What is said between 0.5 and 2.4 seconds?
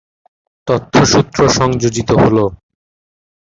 তথ্য সূত্র সংযোজিত হল।